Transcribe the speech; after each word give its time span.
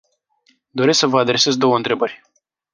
Doresc 0.71 0.99
să 0.99 1.07
vă 1.07 1.19
adresez 1.19 1.57
două 1.57 1.75
întrebări. 1.75 2.21